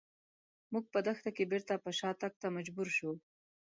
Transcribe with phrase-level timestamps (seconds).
[0.71, 3.13] موږ په دښته کې بېرته پر شاتګ ته مجبور شوو.